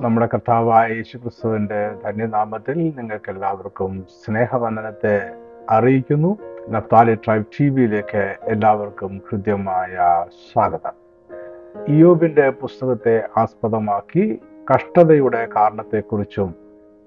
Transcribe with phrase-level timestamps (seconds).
[0.00, 5.14] നമ്മുടെ കർത്താവായ യേശു യേശുക്രിസ്തുവിന്റെ ധന്യനാമത്തിൽ നിങ്ങൾക്ക് എല്ലാവർക്കും സ്നേഹവന്ദനത്തെ
[5.70, 6.38] അറിയിക്കുന്നു.
[6.70, 9.96] നഫ്താലി ട്രൈബ് ടി വിയിലേക്ക് എല്ലാവർക്കും ഹൃദ്യമായ
[10.52, 10.94] സ്വാഗതം.
[11.88, 14.40] ഇയോബിന്റെ പുസ്തകത്തെ ആസ്പദമാക്കി
[14.74, 16.54] കഷ്ടതയുടെ കാരണത്തെക്കുറിച്ചും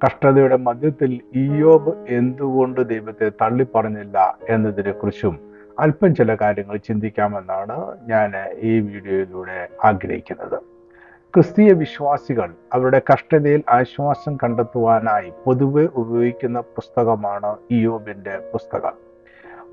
[0.05, 5.39] കഷ്ടതയുടെ മധ്യത്തിൽ ഇയോബ് എന്തുകൊണ്ട് ദൈവത്തെ തള്ളിപ്പറഞ്ഞില്ല എന്നതിനെക്കുറിച്ചും
[5.79, 10.70] അല്പം ചില കാര്യങ്ങൾ ചിന്തിക്കാമെന്നാണ് ഞാൻ ഈ വീഡിയോയിലൂടെ ആഗ്രഹിക്കുന്നത്.
[11.34, 18.91] ക്രിസ്തീയ വിശ്വാസികൾ അവരുടെ കഷ്ടതയിൽ ആശ്വാസം കണ്ടെത്തുവാനായി പൊതുവെ ഉപയോഗിക്കുന്ന പുസ്തകമാണ് ഇയോബിന്റെ പുസ്തകം.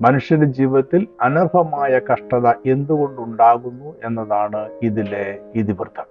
[0.01, 6.05] മനുഷ്യന്റെ ജീവിതത്തിൽ അനർഹമായ കഷ്ടത എന്തുകൊണ്ടുണ്ടാകുന്നു എന്നതാണ് ഇതിലെ ഇതിവൃത്തം.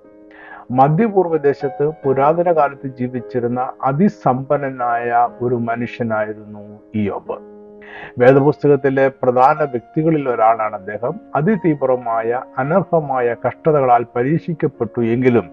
[0.71, 7.58] മധ്യപൂർവ ദേശത്ത് പുരാതന കാലത്ത് ജീവിച്ചിരുന്ന അതിസമ്പന്നനായ ഒരു മനുഷ്യനായിരുന്നു ഇയോബ്
[8.19, 11.21] വേദപുസ്തകത്തിലെ പ്രധാന വ്യക്തികളിൽ ഒരാളാണ് അദ്ദേഹം.
[11.35, 15.51] അതിതീവ്രമായ അനർഹമായ കഷ്ടതകളാൽ പരീക്ഷിക്കപ്പെട്ടു എങ്കിലും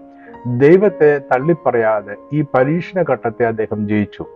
[0.58, 4.26] ദൈവത്തെ തള്ളിപ്പറയാതെ ഈ പരീക്ഷണ ഘട്ടത്തെ അദ്ദേഹം ജയിച്ചു.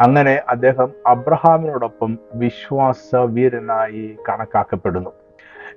[0.00, 5.10] അങ്ങനെ അദ്ദേഹം അബ്രഹാമിനോടൊപ്പം വിശ്വാസ വീരനായി കണക്കാക്കപ്പെടുന്നു.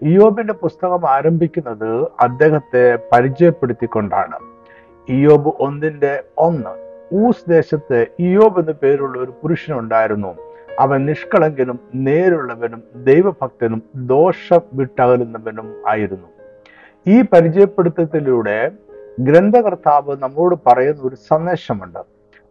[0.01, 4.37] ഇയോബിന്റെ പുസ്തകം ആരംഭിക്കുന്നത് അദ്ദേഹത്തെ പരിചയപ്പെടുത്തിക്കൊണ്ടാണ്.
[5.09, 10.52] ഇയോബ് ഒന്നിന്റെ ഒന്ന് ഊസ് ദേശത്ത് ഇയോബ് എന്ന പേരുള്ള ഒരു പുരുഷനുണ്ടായിരുന്നു.
[10.79, 16.27] അവൻ നിഷ്കളങ്കനും നേരുള്ളവനും ദൈവഭക്തനും ദോഷം വിട്ടകലുന്നവനും ആയിരുന്നു.
[17.07, 18.71] ഈ പരിചയപ്പെടുത്തത്തിലൂടെ
[19.19, 21.99] ഗ്രന്ഥകർത്താവ് നമ്മോട് പറയുന്ന ഒരു സന്ദേശമുണ്ട്.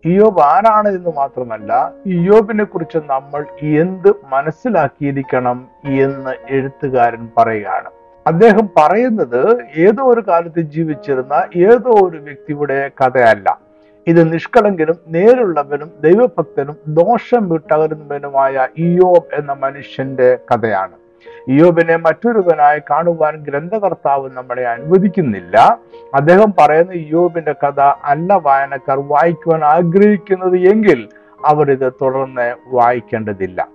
[0.05, 7.91] ഇയോബ് ആരാണ് എന്ന് മാത്രമല്ല ഇയോബിനെ കുറിച്ച് നമ്മൾ എന്ത് മനസ്സിലാക്കിയിരിക്കണം എന്ന് എഴുത്തുകാരൻ പറയുകയാണ്.
[8.27, 13.72] അദ്ദേഹം പറയുന്നത് ഏതോ ഒരു കാലത്ത് ജീവിച്ചിരുന്ന ഏതോ ഒരു വ്യക്തിയുടെ കഥയല്ല.
[14.09, 20.93] ഇത് നിഷ്കളങ്കനും നേരുള്ളവനും ദൈവഭക്തനും ദോഷം വിട്ടകരുന്നവനുമായ ഇയോബ് എന്ന മനുഷ്യന്റെ കഥയാണ്.
[21.49, 25.79] ഇയോബിനെ മറ്റൊരുവനായി കാണുവാൻ ഗ്രന്ഥകർത്താവ് നമ്മളെ അനുവദിക്കുന്നില്ല.
[26.15, 31.09] അദ്ദേഹം പറയുന്ന ഇയോബിന്റെ കഥ അല്ല വായനക്കാർ വായിക്കുവാൻ ആഗ്രഹിക്കുന്നത് എങ്കിൽ
[31.45, 33.69] അവരിത് തുടർന്ന് വായിക്കേണ്ടതില്ല.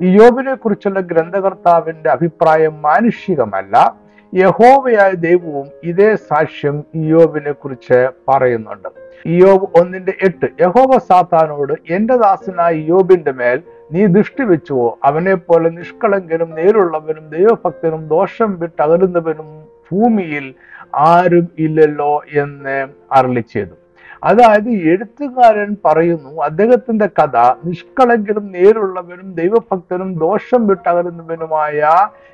[0.00, 3.94] ഇയോബിനെ കുറിച്ചുള്ള ഗ്രന്ഥകർത്താവിന്റെ അഭിപ്രായം മാനുഷികമല്ല.
[4.34, 9.01] യഹോവയായ ദൈവവും ഇതേ സാക്ഷ്യം ഇയോബിനെ കുറിച്ച് പറയുന്നുണ്ട്.
[9.26, 10.46] ഇയോബ് ഒന്നിന്റെ എട്ട്.
[10.60, 13.62] യഹോവ സാത്താനോട് എന്റെ ദാസനായ യോബിന്റെ മേൽ
[13.92, 14.98] നീ ദൃഷ്ടി വെച്ചുവോ?
[15.04, 20.54] അവനെ പോലെ നിഷ്കളങ്കനും നേരുള്ളവനും ദൈവഭക്തനും ദോഷം വിട്ടകലുന്നവനും ഭൂമിയിൽ
[20.94, 23.81] ആരും ഇല്ലല്ലോ എന്ന് അരളി ചെയ്തു.
[24.22, 31.80] അതായത് എഴുത്തുകാരൻ പറയുന്നു അദ്ദേഹത്തിന്റെ കഥ നിഷ്കളങ്കനും നേരുള്ളവനും ദൈവഭക്തനും ദോഷം വിട്ടകലുന്നവനുമായ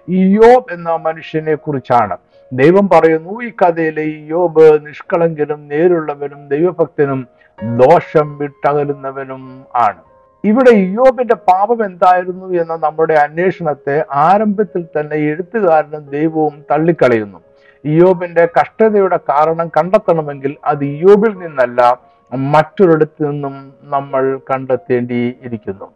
[0.09, 2.16] ഇയോബ് എന്ന മനുഷ്യനെ കുറിച്ചാണ്
[2.53, 7.27] ദൈവം പറയുന്നു ഈ കഥയിലെ ഇയോബ് നിഷ്കളങ്കനും നേരുള്ളവനും ദൈവഭക്തനും
[7.77, 9.43] ദോഷം വിട്ടകലുന്നവനും
[9.75, 10.00] ആണ്.
[10.44, 17.38] ഇവിടെ ഇയോബിന്റെ പാപം എന്തായിരുന്നു എന്ന നമ്മുടെ അന്വേഷണത്തെ ആരംഭത്തിൽ തന്നെ എഴുത്തുകാരനും ദൈവവും തള്ളിക്കളയുന്നു.
[17.84, 21.81] ഇയോബിന്റെ കഷ്ടതയുടെ കാരണം കണ്ടെത്തണമെങ്കിൽ അത് ഇയോബിൽ നിന്നല്ല
[22.33, 23.55] മറ്റൊരിടത്തു നിന്നും
[23.94, 25.87] നമ്മൾ കണ്ടെത്തേണ്ടിയിരിക്കുന്നു.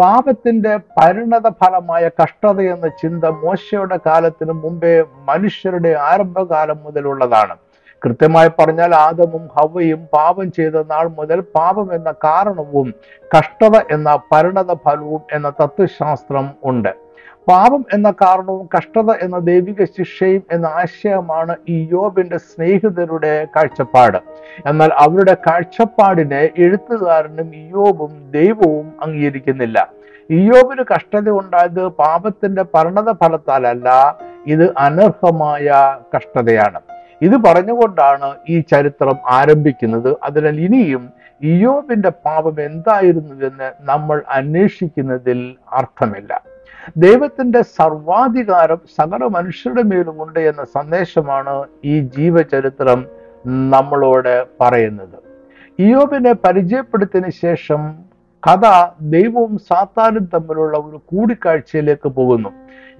[0.00, 4.92] പാപത്തിന്റെ പരിണത ഫലമായ കഷ്ടത എന്ന ചിന്ത മോശയുടെ കാലത്തിന് മുമ്പേ
[5.30, 7.56] മനുഷ്യരുടെ ആരംഭകാലം മുതലുള്ളതാണ്.
[8.02, 12.88] കൃത്യമായി പറഞ്ഞാൽ ആദമും ഹവയും പാപം ചെയ്ത നാൾ മുതൽ പാപം എന്ന കാരണവും
[13.36, 16.92] കഷ്ടത എന്ന പരിണത ഫലവും എന്ന തത്വശാസ്ത്രം ഉണ്ട്.
[17.48, 24.18] പാപം എന്ന കാരണവും കഷ്ടത എന്ന ദൈവിക ശിക്ഷയും എന്ന ആശയമാണ് ഈ യോബിന്റെ സ്നേഹിതരുടെ കാഴ്ചപ്പാട്.
[24.66, 29.88] എന്നാൽ അവരുടെ കാഴ്ചപ്പാടിനെ എഴുത്തുകാരനും യോബും ദൈവവും അംഗീകരിക്കുന്നില്ല.
[30.30, 36.80] ഇയോബിന് കഷ്ടത ഉണ്ടായത് പാപത്തിന്റെ പരിണത ഫലത്താലല്ല ഇത് അനർഹമായ കഷ്ടതയാണ്.
[37.22, 40.16] ഇത് പറഞ്ഞുകൊണ്ടാണ് ഈ ചരിത്രം ആരംഭിക്കുന്നത്.
[40.22, 46.42] അതിനാൽ ഇനിയും ഇയോബിന്റെ പാപം എന്തായിരുന്നുവെന്ന് നമ്മൾ അന്വേഷിക്കുന്നതിൽ അർത്ഥമില്ല.
[46.96, 53.06] ദൈവത്തിന്റെ സർവാധികാരം സകല മനുഷ്യരുടെ മേലുമുണ്ട് എന്ന സന്ദേശമാണ് ഈ ജീവചരിത്രം
[53.46, 55.18] നമ്മളോട് പറയുന്നത്.
[55.78, 58.08] ഇയോബിനെ പരിചയപ്പെടുത്തിയതിന് ശേഷം
[58.46, 62.48] കഥ ദൈവവും സാത്താനും തമ്മിലുള്ള ഒരു കൂടിക്കാഴ്ചയിലേക്ക് പോകുന്നു.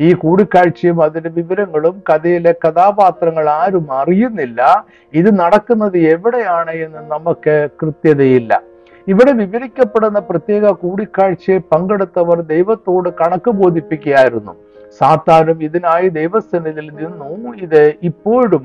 [0.01, 4.85] ഈ കൂടിക്കാഴ്ചയും അതിന്റെ വിവരങ്ങളും കഥയിലെ കഥാപാത്രങ്ങൾ ആരും അറിയുന്നില്ല.
[5.15, 8.63] ഇത് നടക്കുന്നത് എവിടെയാണ് എന്ന് നമുക്ക് കൃത്യതയില്ല.
[9.11, 14.53] ഇവിടെ വിവരിക്കപ്പെടുന്ന പ്രത്യേക കൂടിക്കാഴ്ചയിൽ പങ്കെടുത്തവർ ദൈവത്തോട് കണക്ക് ബോധിപ്പിക്കുകയായിരുന്നു.
[14.99, 17.31] സാത്താനും ഇതിനായി ദൈവസന്നിധിയിൽ നിന്നു.
[17.65, 18.65] ഇത് ഇപ്പോഴും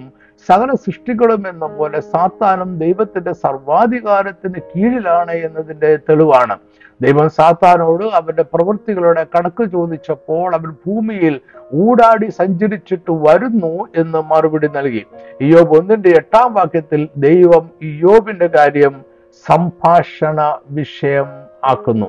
[0.50, 6.56] സകല സൃഷ്ടികളും എന്ന പോലെ സാത്താനും ദൈവത്തിന്റെ സർവാധികാരത്തിന് കീഴിലാണ് എന്നതിന്റെ തെളിവാണ്.
[7.02, 11.40] ദൈവം സാത്താനോട് അവന്റെ പ്രവൃത്തികളുടെ കണക്ക് ചോദിച്ചപ്പോൾ അവൻ ഭൂമിയിൽ
[11.74, 15.04] ഊടാടി സഞ്ചരിച്ചിട്ട് വരുന്നു എന്ന് മറുപടി നൽകി.
[15.42, 19.13] ഇയോബ് ഒന്നിന്റെ എട്ടാം വാക്യത്തിൽ ദൈവം ഇയോബിന്റെ കാര്യം
[19.46, 21.26] സംഭാഷണ വിഷയം
[21.64, 22.06] ആക്കുന്നു.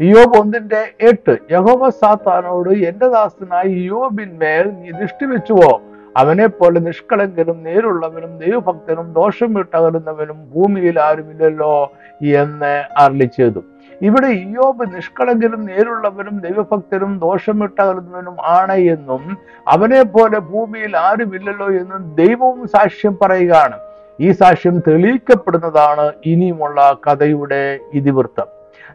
[0.00, 5.80] യോബ് ഒന്നിന്റെ എട്ട് യഹോവ സാത്താനോട് എന്റെ ദാസനായി യോബിന്മേൽ നീ ദൃഷ്ടി വെച്ചുവോ?
[6.16, 11.92] അവനെ പോലെ നിഷ്കളങ്കനും നേരുള്ളവനും ദൈവഭക്തനും ദോഷം വിട്ടകലുന്നവനും ഭൂമിയിൽ ആരുമില്ലല്ലോ?
[12.22, 13.64] എന്ന് അരളി ചെയ്തു.
[14.02, 19.36] ഇവിടെ ഇയോബ് നിഷ്കളങ്കനും നേരുള്ളവനും ദൈവഭക്തനും ദോഷം വിട്ടകലുന്നവനും ആണ് എന്നും
[19.68, 23.78] അവനെ പോലെ ഭൂമിയിൽ ആരുമില്ലല്ലോ എന്നും ദൈവവും സാക്ഷ്യം പറയുകയാണ്.
[24.20, 28.46] ഈ സാക്ഷ്യം തെളിയിക്കപ്പെടുന്നതാണ് ഇനിയുമുള്ള കഥയുടെ ഇതിവൃത്തം.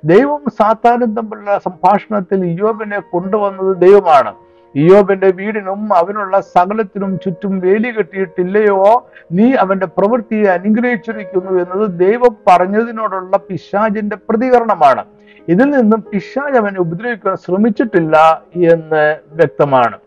[0.06, 4.33] ദൈവം സാത്താനും തമ്മിലുള്ള സംഭാഷണത്തിൽ യോബിനെ കൊണ്ടുവന്നത് ദൈവമാണ്.
[4.75, 9.07] ഇയോബിന്റെ വീടിനും അവനുള്ള സകലത്തിനും ചുറ്റും വേലി കെട്ടിയിട്ടില്ലയോ?
[9.31, 15.06] നീ അവന്റെ പ്രവൃത്തിയെ അനുഗ്രഹിച്ചിരിക്കുന്നു എന്നത് ദൈവം പറഞ്ഞതിനോടുള്ള പിശാജിന്റെ പ്രതികരണമാണ്.
[15.50, 19.97] ഇതിൽ നിന്നും പിശാജ് അവനെ ഉപദ്രവിക്കാൻ ശ്രമിച്ചിട്ടില്ല എന്ന് വ്യക്തമാണ്.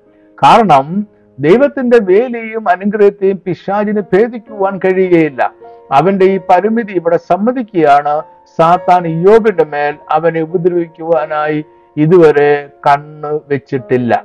[0.42, 1.06] കാരണം
[1.38, 5.54] ദൈവത്തിന്റെ വേലയും അനുഗ്രഹത്തെയും പിശാജിന് ഭേദിക്കുവാൻ കഴിയുകയില്ല.
[5.92, 8.22] അവന്റെ ഈ പരിമിതി ഇവിടെ സമ്മതിക്കുകയാണ്.
[8.56, 11.64] സാത്താൻ യോഗിന്റെ മേൽ അവനെ ഉപദ്രവിക്കുവാനായി
[11.96, 14.24] ഇതുവരെ കണ്ണ് വെച്ചിട്ടില്ല.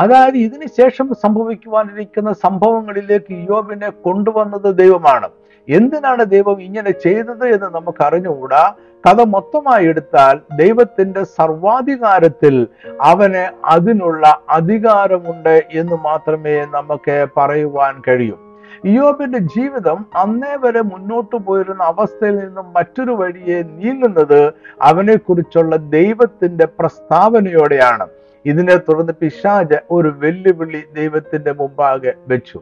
[0.00, 5.28] അതായത് ഇതിനുശേഷം സംഭവിക്കുവാനിരിക്കുന്ന സംഭവങ്ങളിലേക്ക് യോബിനെ കൊണ്ടുവന്നത് ദൈവമാണ്.
[5.68, 8.74] എന്തിനാണ് ദൈവം ഇങ്ങനെ ചെയ്തത് എന്ന് നമുക്ക് അറിഞ്ഞുകൂടാ
[9.06, 12.66] കഥ മൊത്തമായി എടുത്താൽ ദൈവത്തിന്റെ സർവാധികാരത്തിൽ
[13.00, 18.36] അവന് അതിനുള്ള അധികാരമുണ്ട് എന്ന് മാത്രമേ നമുക്ക് പറയുവാൻ കഴിയൂ.
[18.84, 28.06] ഇയോബിന്റെ ജീവിതം അന്നേ വരെ മുന്നോട്ടു പോയിരുന്ന അവസ്ഥയിൽ നിന്നും മറ്റൊരു വഴിയെ നീങ്ങുന്നത് അവനെ കുറിച്ചുള്ള ദൈവത്തിന്റെ പ്രസ്താവനയോടെയാണ്.
[28.44, 32.58] ഇതിനെ തുടർന്ന് പിശാജ് ഒരു വെല്ലുവിളി ദൈവത്തിന്റെ മുമ്പാകെ വെച്ചു.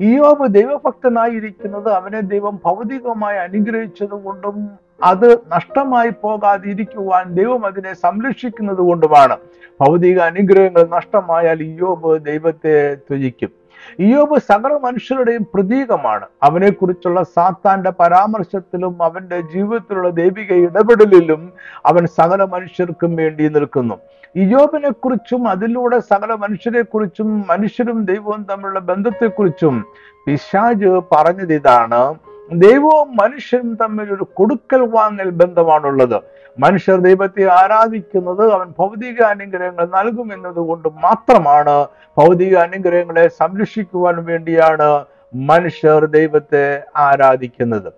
[0.00, 9.36] ഇയോബ് ദൈവഭക്തനായിരിക്കുന്നത് അവനെ ദൈവം ഭൗതികമായി അനുഗ്രഹിച്ചത് കൊണ്ടും അത് നഷ്ടമായി പോകാതിരിക്കുവാൻ ദൈവം അതിനെ സംരക്ഷിക്കുന്നത് കൊണ്ടുമാണ്.
[9.80, 13.66] ഭൗതിക അനുഗ്രഹങ്ങൾ നഷ്ടമായാൽ ഇയോബ് ദൈവത്തെ ത്യജിക്കും
[13.98, 16.26] ഇയോബ് സകല മനുഷ്യരുടെയും പ്രതീകമാണ്.
[16.42, 21.52] അവനെക്കുറിച്ചുള്ള സാത്താന്റെ പരാമർശത്തിലും അവന്റെ ജീവിതത്തിലുള്ള ദൈവിക ഇടപെടലിലും
[21.86, 23.94] അവൻ സകല മനുഷ്യർക്കും വേണ്ടി നിൽക്കുന്നു.
[24.36, 29.86] ഇയോബിനെ കുറിച്ചും അതിലൂടെ സകല മനുഷ്യരെ കുറിച്ചും മനുഷ്യരും ദൈവവും തമ്മിലുള്ള ബന്ധത്തെക്കുറിച്ചും
[30.26, 32.14] പിശാജ് പറഞ്ഞത് ഇതാണ്.
[32.52, 36.22] ദൈവവും മനുഷ്യനും തമ്മിൽ ഒരു കൊടുക്കൽ വാങ്ങൽ ബന്ധമാണുള്ളത്.
[36.58, 41.86] മനുഷ്യർ ദൈവത്തെ ആരാധിക്കുന്നത് അവൻ ഭൗതിക അനുഗ്രഹങ്ങൾ നൽകും എന്നതുകൊണ്ട് മാത്രമാണ്.
[42.18, 45.04] ഭൗതിക അനുഗ്രഹങ്ങളെ സംരക്ഷിക്കുവാൻ വേണ്ടിയാണ്
[45.34, 47.92] മനുഷ്യർ ദൈവത്തെ ആരാധിക്കുന്നത്.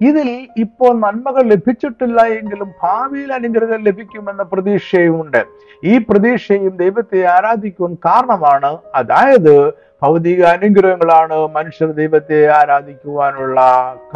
[0.00, 5.44] ഇതിൽ ഇപ്പോൾ നന്മകൾ ലഭിച്ചിട്ടില്ല എങ്കിലും ഭാവിയിൽ അനുഗ്രഹം ലഭിക്കുമെന്ന പ്രതീക്ഷയുമുണ്ട്.
[5.84, 8.78] ഈ പ്രതീക്ഷയും ദൈവത്തെ ആരാധിക്കുവാൻ കാരണമാണ്.
[8.94, 9.72] അതായത്
[10.02, 13.60] ഭൗതിക അനുഗ്രഹങ്ങളാണ് മനുഷ്യർ ദൈവത്തെ ആരാധിക്കുവാനുള്ള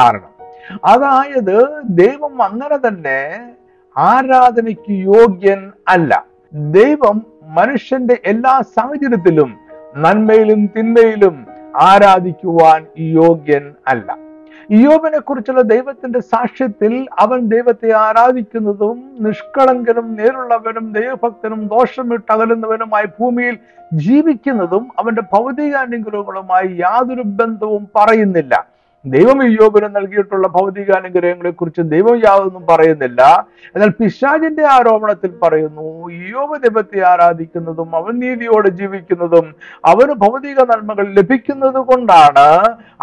[0.01, 0.31] കാരണം.
[0.85, 3.51] അതായത് ദൈവം അങ്ങനെ തന്നെ
[3.97, 6.27] ആരാധനയ്ക്ക് യോഗ്യൻ അല്ല.
[6.53, 9.57] ദൈവം മനുഷ്യന്റെ എല്ലാ സാഹചര്യത്തിലും
[9.97, 11.47] നന്മയിലും തിന്മയിലും
[11.77, 14.26] ആരാധിക്കുവാൻ യോഗ്യൻ അല്ല.
[14.71, 23.57] ഇയോബിനെ കുറിച്ചുള്ള ദൈവത്തിന്റെ സാക്ഷ്യത്തിൽ അവൻ ദൈവത്തെ ആരാധിക്കുന്നതും നിഷ്കളങ്കനും നേരുള്ളവനും ദൈവഭക്തനും ദോഷമിട്ട് അകലുന്നവനുമായി ഭൂമിയിൽ
[23.95, 28.76] ജീവിക്കുന്നതും അവന്റെ ഭൗതിക അനുഗ്രഹങ്ങളുമായി യാതൊരു ബന്ധവും പറയുന്നില്ല.
[29.15, 33.21] ദൈവം യോബിന് നൽകിയിട്ടുള്ള ഭൗതിക അനുഗ്രഹങ്ങളെ കുറിച്ച് ദൈവം യാതൊന്നും പറയുന്നില്ല.
[33.75, 35.87] എന്നാൽ പിശാജിന്റെ ആരോപണത്തിൽ പറയുന്നു
[36.33, 39.47] യോബ് ദൈവത്തെ ആരാധിക്കുന്നതും അവൻ നീതിയോടെ ജീവിക്കുന്നതും
[39.93, 42.49] അവന് ഭൗതിക നന്മകൾ ലഭിക്കുന്നത് കൊണ്ടാണ്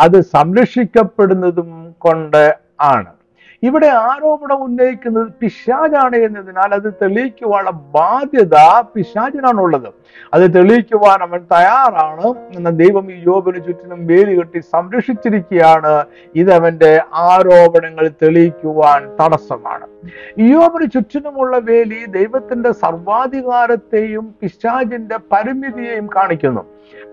[0.06, 1.70] അത് സംരക്ഷിക്കപ്പെടുന്നതും
[2.06, 2.44] കൊണ്ട്
[2.94, 3.12] ആണ്.
[3.64, 9.90] ഇവിടെ ആരോപണം ഉന്നയിക്കുന്നത് പിശാജാണ് എന്നതിനാൽ അത് തെളിയിക്കുവാനുള്ള ബാധ്യത പിശാജിനാണുള്ളത്
[10.34, 12.28] അത് തെളിയിക്കുവാൻ അവൻ തയ്യാറാണ്.
[12.56, 16.06] എന്ന ദൈവം ഈ യോബിന് ചുറ്റിനും വേലി കെട്ടി സംരക്ഷിച്ചിരിക്കുകയാണ്.
[16.36, 19.88] ഇതവന്റെ ആരോപണങ്ങൾ തെളിയിക്കുവാൻ തടസ്സമാണ്.
[20.40, 26.62] യോബിന് ചുറ്റിനുമുള്ള വേലി ദൈവത്തിന്റെ സർവാധികാരത്തെയും പിശാജിന്റെ പരിമിതിയെയും കാണിക്കുന്നു.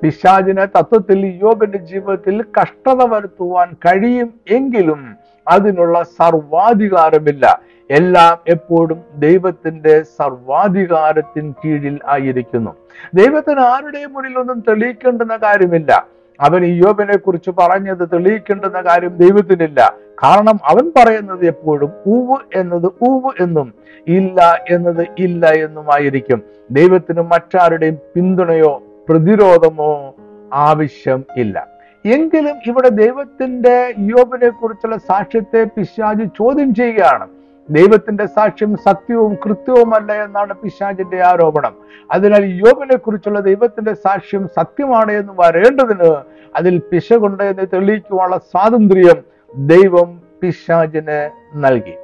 [0.02, 7.60] പിശാജിന് തത്വത്തിൽ യോബിന്റെ ജീവിതത്തിൽ കഷ്ടത വരുത്തുവാൻ കഴിയും എങ്കിലും അതിനുള്ള സർവാധികാരമില്ല.
[7.90, 12.70] എല്ലാം എപ്പോഴും ദൈവത്തിന്റെ സർവാധികാരത്തിൻ കീഴിൽ ആയിരിക്കുന്നു.
[13.14, 16.06] ദൈവത്തിന് ആരുടെയും മുന്നിൽ ഒന്നും തെളിയിക്കേണ്ടുന്ന കാര്യമില്ല.
[16.40, 19.94] അവൻ യോബിനെ കുറിച്ച് പറഞ്ഞത് തെളിയിക്കേണ്ടുന്ന കാര്യം ദൈവത്തിനില്ല.
[20.24, 23.74] കാരണം അവൻ പറയുന്നത് എപ്പോഴും ഊവ് എന്നത് ഊവ് എന്നും
[24.08, 30.14] ഇല്ല എന്നത് ഇല്ല എന്നുമായിരിക്കും ദൈവത്തിന് മറ്റാരുടെയും പിന്തുണയോ പ്രതിരോധമോ
[30.52, 31.79] ആവശ്യം ഇല്ല.
[32.04, 37.26] എങ്കിലും ഇവിടെ ദൈവത്തിന്റെ യോബിനെ കുറിച്ചുള്ള സാക്ഷ്യത്തെ പിശാജ് ചോദ്യം ചെയ്യുകയാണ്.
[37.70, 41.74] ദൈവത്തിന്റെ സാക്ഷ്യം സത്യവും കൃത്യവുമല്ല എന്നാണ് പിശാജിന്റെ ആരോപണം.
[42.12, 46.10] അതിനാൽ യോബിനെ കുറിച്ചുള്ള ദൈവത്തിന്റെ സാക്ഷ്യം സത്യമാണ് എന്ന് വരേണ്ടതിന്
[46.56, 49.18] അതിൽ പിശകുണ്ട് എന്ന് തെളിയിക്കുവാനുള്ള സ്വാതന്ത്ര്യം
[49.56, 51.96] ദൈവം പിശാജിന് നൽകി.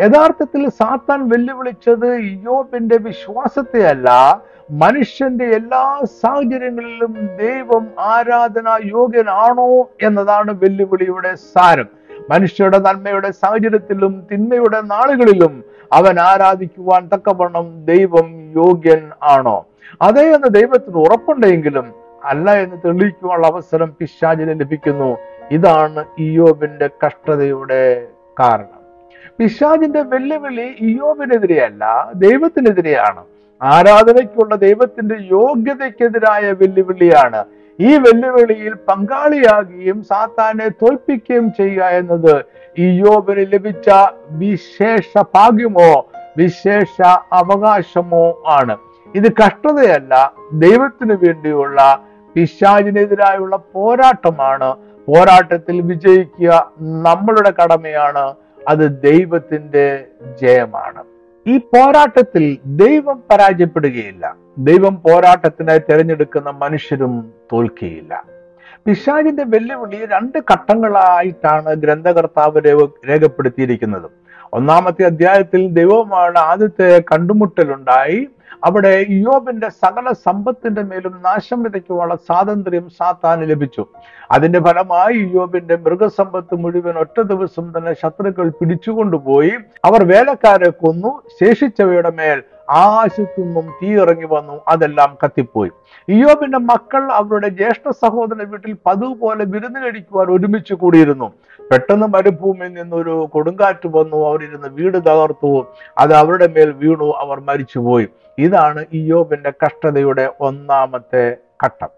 [0.00, 11.88] യഥാർത്ഥത്തിൽ സാത്താൻ വെല്ലുവിളിച്ചത് യോബിന്റെ വിശ്വാസത്തെ അല്ല മനുഷ്യന്റെ എല്ലാ സാഹചര്യങ്ങളിലും ദൈവം ആരാധന യോഗ്യനാണോ എന്നതാണ് വെല്ലുവിളിയുടെ സാരം.
[12.30, 19.66] മനുഷ്യരുടെ നന്മയുടെ സാഹചര്യത്തിലും തിന്മയുടെ നാളുകളിലും അവൻ ആരാധിക്കുവാൻ തക്കവണ്ണം ദൈവം യോഗ്യൻ ആണോ?
[20.02, 21.92] അതേ എന്ന് ദൈവത്തിന് ഉറപ്പുണ്ടെങ്കിലും
[22.24, 25.18] അല്ല എന്ന് തെളിയിക്കുവാനുള്ള അവസരം പിശാചിന് ലഭിക്കുന്നു.
[25.50, 28.06] ഇതാണ് ഇയോബിന്റെ കഷ്ടതയുടെ
[28.40, 28.79] കാരണം.
[29.40, 33.24] പിശാചിന്റെ വെല്ലുവിളി ഇയോബിനെതിരെയല്ല ദൈവത്തിനെതിരെയാണ്.
[33.62, 37.44] ആരാധനയ്ക്കുള്ള ദൈവത്തിന്റെ യോഗ്യതയ്ക്കെതിരായ വെല്ലുവിളിയാണ്.
[37.80, 42.44] ഈ വെല്ലുവിളിയിൽ പങ്കാളിയാകുകയും സാത്താനെ തോൽപ്പിക്കുകയും ചെയ്യുക എന്നത്
[42.78, 43.90] ഇയോബിന് ലഭിച്ച
[44.30, 46.06] വിശേഷ ഭാഗ്യമോ
[46.36, 48.76] വിശേഷ അവകാശമോ ആണ്.
[49.14, 52.00] ഇത് കഷ്ടതയല്ല ദൈവത്തിനു വേണ്ടിയുള്ള
[52.34, 54.76] പിശാചിനെതിരായുള്ള പോരാട്ടമാണ്.
[55.08, 58.34] പോരാട്ടത്തിൽ വിജയിക്കുക നമ്മളുടെ കടമയാണ്.
[58.70, 60.04] അത് ദൈവത്തിന്റെ
[60.42, 61.04] ജയമാണ്.
[61.46, 64.36] ഈ പോരാട്ടത്തിൽ ദൈവം പരാജയപ്പെടുകയില്ല.
[64.58, 68.24] ദൈവം പോരാട്ടത്തിനായി തിരഞ്ഞെടുക്കുന്ന മനുഷ്യരും തോൽക്കുകയില്ല.
[68.86, 72.60] പിശാജിന്റെ വെല്ലുവിളി രണ്ട് ഘട്ടങ്ങളായിട്ടാണ് ഗ്രന്ഥകർത്താവ്
[73.08, 74.10] രേഖപ്പെടുത്തിയിരിക്കുന്നത്.
[74.52, 78.28] ഒന്നാമത്തെ അധ്യായത്തിൽ ദൈവമാണ് ആദ്യത്തെ കണ്ടുമുട്ടലുണ്ടായി.
[78.64, 83.86] അവിടെ യോബിന്റെ സകല സമ്പത്തിന്റെ മേലും നാശം വിതയ്ക്കുവാനുള്ള സ്വാതന്ത്ര്യം സാത്താന് ലഭിച്ചു.
[84.30, 89.52] അതിന്റെ ഫലമായി യോബിന്റെ മൃഗസമ്പത്ത് മുഴുവൻ ഒറ്റ ദിവസം തന്നെ ശത്രുക്കൾ പിടിച്ചുകൊണ്ടുപോയി.
[89.84, 91.22] അവർ വേലക്കാരെ കൊന്നു.
[91.44, 94.60] ശേഷിച്ചവയുടെ മേൽ ആകാശത്തു നിന്നും തീ ഇറങ്ങി വന്നു.
[94.68, 95.70] അതെല്ലാം കത്തിപ്പോയി.
[96.08, 101.32] ഇയോബിന്റെ മക്കൾ അവരുടെ ജ്യേഷ്ഠ സഹോദരന്റെ വീട്ടിൽ പതിവ് പോലെ വിരുന്ന് കഴിക്കുവാൻ ഒരുമിച്ച് കൂടിയിരുന്നു.
[101.70, 105.66] പെട്ടെന്ന് മരുഭൂമിയിൽ നിന്നൊരു കൊടുങ്കാറ്റ് വന്നു അവരിരുന്ന് വീട് തകർത്തു
[105.98, 108.08] അത് അവരുടെ മേൽ വീണു അവർ മരിച്ചുപോയി.
[108.38, 111.88] ഇതാണ് ഇയോബിന്റെ കഷ്ടതയുടെ ഒന്നാമത്തെ ഘട്ടം.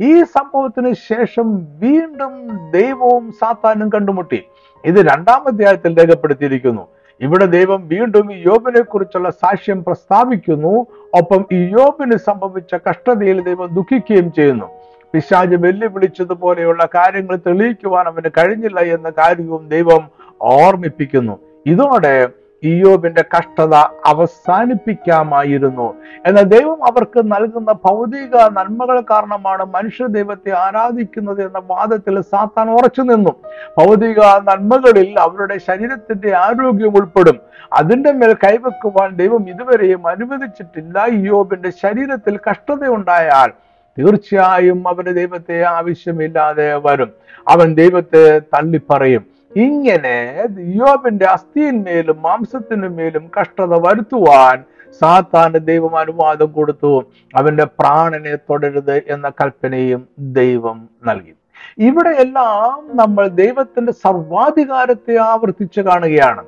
[0.00, 2.32] ഈ സംഭവത്തിന് ശേഷം വീണ്ടും
[2.70, 4.42] ദൈവവും സാത്താനും കണ്ടുമുട്ടി.
[4.84, 6.88] ഇത് രണ്ടാം അധ്യായത്തിൽ രേഖപ്പെടുത്തിയിരിക്കുന്നു.
[7.20, 10.86] ഇവിടെ ദൈവം വീണ്ടും യോബിനെ കുറിച്ചുള്ള സാക്ഷ്യം പ്രസ്താവിക്കുന്നു.
[11.20, 14.68] ഒപ്പം ഈ യോബിന് സംഭവിച്ച കഷ്ടതയിൽ ദൈവം ദുഃഖിക്കുകയും ചെയ്യുന്നു.
[15.14, 20.08] പിശാജ് വെല്ലുവിളിച്ചതുപോലെയുള്ള കാര്യങ്ങൾ തെളിയിക്കുവാൻ അവന് കഴിഞ്ഞില്ല എന്ന കാര്യവും ദൈവം
[20.42, 21.38] ഓർമ്മിപ്പിക്കുന്നു.
[21.66, 22.28] ഇതോടെ
[22.62, 23.74] ഇയോബിന്റെ കഷ്ടത
[24.06, 25.94] അവസാനിപ്പിക്കാമായിരുന്നു.
[26.26, 33.30] എന്നാൽ ദൈവം അവർക്ക് നൽകുന്ന ഭൗതിക നന്മകൾ കാരണമാണ് മനുഷ്യ ദൈവത്തെ ആരാധിക്കുന്നത് എന്ന വാദത്തിൽ സാത്താൻ ഉറച്ചു നിന്നു.
[33.78, 37.40] ഭൗതിക നന്മകളിൽ അവരുടെ ശരീരത്തിന്റെ ആരോഗ്യം ഉൾപ്പെടും.
[37.72, 41.04] അതിന്റെ മേൽ കൈവെക്കുവാൻ ദൈവം ഇതുവരെയും അനുവദിച്ചിട്ടില്ല.
[41.04, 43.69] ഇയോബിന്റെ ശരീരത്തിൽ കഷ്ടതയുണ്ടായാൽ
[44.00, 47.12] തീർച്ചയായും അവന് ദൈവത്തെ ആവശ്യമില്ലാതെ വരും.
[47.48, 49.24] അവൻ ദൈവത്തെ തള്ളിപ്പറയും.
[49.56, 54.64] ഇങ്ങനെ യോബിന്റെ അസ്ഥിയിന്മേലും മാംസത്തിനുമേലും കഷ്ടത വരുത്തുവാൻ
[55.00, 57.04] സാത്താന് ദൈവം അനുവാദം കൊടുത്തു.
[57.36, 61.34] അവന്റെ പ്രാണനെ തുടരുത് എന്ന കൽപ്പനയും ദൈവം നൽകി.
[61.78, 66.44] ഇവിടെയെല്ലാം നമ്മൾ ദൈവത്തിന്റെ സർവാധികാരത്തെ ആവർത്തിച്ച് കാണുകയാണ്.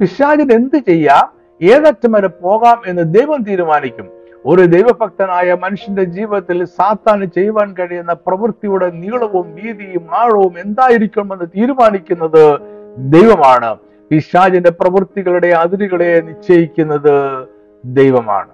[0.00, 1.42] പിശാചിന് എന്ത് ചെയ്യാം?
[1.62, 4.21] ഏതറ്റം വരെ പോകാം എന്ന് ദൈവം തീരുമാനിക്കും.
[4.46, 12.58] ഒരു ദൈവഭക്തനായ മനുഷ്യന്റെ ജീവിതത്തിൽ സാത്താന് ചെയ്യുവാൻ കഴിയുന്ന പ്രവൃത്തിയുടെ നീളവും വീതിയും ആഴവും എന്തായിരിക്കണമെന്ന് തീരുമാനിക്കുന്നത്
[12.96, 13.76] ദൈവമാണ്.
[14.10, 17.46] പിശാചിന്റെ പ്രവൃത്തികളുടെ അതിരുകളെ നിശ്ചയിക്കുന്നത്
[17.84, 18.50] ദൈവമാണ്.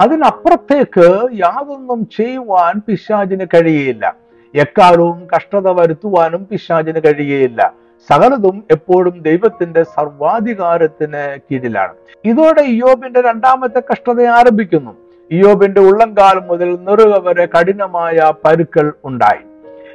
[0.00, 4.16] അതിനപ്പുറത്തേക്ക് യാതൊന്നും ചെയ്യുവാൻ പിശാജിന് കഴിയുകയില്ല
[4.54, 7.72] എക്കാലവും കഷ്ടത വരുത്തുവാനും പിശാജിന് കഴിയുകയില്ല
[8.10, 11.94] സകലതും എപ്പോഴും ദൈവത്തിന്റെ സർവാധികാരത്തിന് കീഴിലാണ്.
[12.24, 15.03] ഇതോടെ യോബിന്റെ രണ്ടാമത്തെ കഷ്ടത ആരംഭിക്കുന്നു.
[15.32, 19.42] ഇയോബിന്റെ ഉള്ളംകാലം മുതൽ നെറുക വരെ കഠിനമായ പരുക്കൾ ഉണ്ടായി.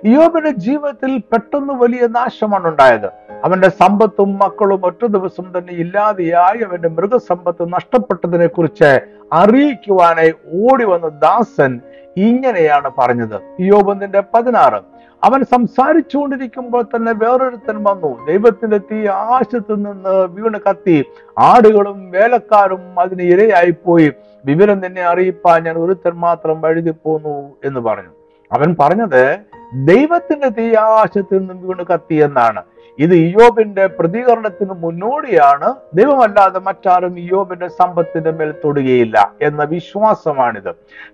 [0.03, 3.05] ഇയോബിന്റെ ജീവിതത്തിൽ പെട്ടെന്ന് വലിയ നാശമാണ് ഉണ്ടായത്.
[3.43, 9.00] അവന്റെ സമ്പത്തും മക്കളും ഒറ്റ ദിവസം തന്നെ ഇല്ലാതെയായി അവന്റെ മൃഗസമ്പത്ത് നഷ്ടപ്പെട്ടതിനെ കുറിച്ച്
[9.33, 11.79] അറിയിക്കുവാനായി ഓടി വന്ന ദാസൻ
[12.27, 13.41] ഇങ്ങനെയാണ് പറഞ്ഞത്.
[13.61, 14.81] യോബന്തിന്റെ പതിനാറ്.
[15.23, 18.25] അവൻ സംസാരിച്ചുകൊണ്ടിരിക്കുമ്പോൾ തന്നെ വേറൊരുത്തൻ വന്നു.
[18.25, 21.05] ദൈവത്തിന്റെ തീ ആശത്തു നിന്ന് വീണ് കത്തി.
[21.38, 24.11] ആടുകളും വേലക്കാരും അതിന് ഇരയായി പോയി
[24.45, 28.09] വിവരം തന്നെ അറിയിപ്പാൻ ഞാൻ ഒരുത്തൻ മാത്രം വഴുതി പോന്നു എന്ന് പറഞ്ഞു.
[28.51, 29.38] അവൻ പറഞ്ഞത്
[29.73, 32.63] ദൈവത്തിന്റെ തീ ആശത്തു നിന്നും വീണ് കത്തി എന്നാണ്.
[33.00, 35.74] ഇത് ഇയോബിന്റെ പ്രതികരണത്തിന് മുന്നോടിയാണ്.
[35.94, 40.72] ദൈവമല്ലാതെ മറ്റാരും ഇയോബിന്റെ സമ്പത്തിന്റെ മേൽ തൊടുകയില്ല എന്ന വിശ്വാസമാണിത്.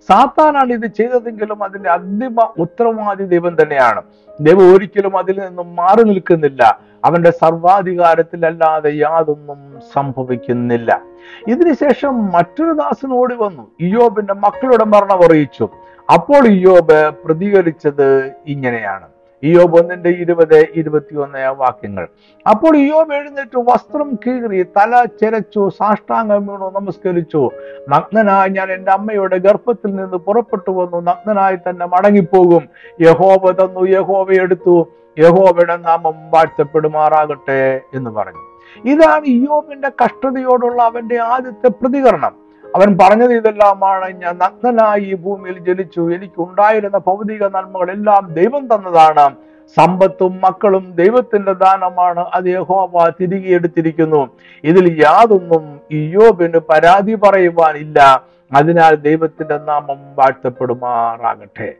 [0.09, 4.01] സാത്താനാണ് ഇത് ചെയ്തതെങ്കിലും അതിന്റെ അന്തിമ ഉത്തരവാദി ദൈവം തന്നെയാണ്.
[4.41, 6.79] ദൈവം ഒരിക്കലും അതിൽ നിന്നും മാറി നിൽക്കുന്നില്ല.
[7.05, 11.01] അവന്റെ സർവാധികാരത്തിലല്ലാതെ യാതൊന്നും സംഭവിക്കുന്നില്ല.
[11.47, 13.71] ഇതിനുശേഷം മറ്റൊരു ദാസൻ ഓടി വന്നു.
[13.79, 15.69] ഇയോബിന്റെ മക്കളുടെ മരണം അറിയിച്ചു.
[16.13, 19.14] അപ്പോൾ ഇയോബ് പ്രതികരിച്ചത് ഇങ്ങനെയാണ്.
[19.43, 22.07] ഇയോബ് ഒന്നിന്റെ ഇരുപത് ഇരുപത്തിയൊന്ന് വാക്യങ്ങൾ.
[22.49, 27.49] അപ്പോൾ ഇയോബ് എഴുന്നേറ്റ് വസ്ത്രം കീറി തല ചെരച്ചു സാഷ്ടാംഗം വീണു നമസ്കരിച്ചു.
[27.89, 32.69] നഗ്നനായി ഞാൻ എന്റെ അമ്മയുടെ ഗർഭത്തിൽ നിന്ന് പുറപ്പെട്ടു വന്നു നഗ്നനായി തന്നെ മടങ്ങിപ്പോകും.
[33.01, 34.87] യഹോബ തന്നു യഹോബ എടുത്തു.
[35.19, 38.43] യഹോബയുടെ നാമം വാഴ്ത്തപ്പെടുമാറാകട്ടെ എന്ന് പറഞ്ഞു.
[38.85, 42.44] ഇതാണ് ഇയോബിന്റെ കഷ്ടതയോടുള്ള അവന്റെ ആദ്യത്തെ പ്രതികരണം.
[42.75, 44.13] അവൻ പറഞ്ഞത് ഇതെല്ലാമാണ്.
[44.13, 46.11] ഞാൻ നഗ്നനായി ഈ ഭൂമിയിൽ ജനിച്ചു.
[46.13, 49.35] എനിക്കുണ്ടായിരുന്ന ഭൗതിക നന്മകളെല്ലാം ദൈവം തന്നതാണ്.
[49.77, 52.19] സമ്പത്തും മക്കളും ദൈവത്തിന്റെ ദാനമാണ്.
[52.19, 54.29] അത് യഹോവ തിരികെ എടുത്തിരിക്കുന്നു.
[54.63, 58.23] ഇതിൽ യാതൊന്നും ഇയോബിന് പരാതി പറയുവാനില്ല
[58.55, 61.73] അതിനാൽ ദൈവത്തിന്റെ നാമം വാഴ്ത്തപ്പെടുമാറാകട്ടെ.